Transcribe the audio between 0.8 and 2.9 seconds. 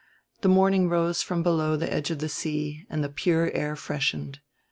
rose from below the edge of the sea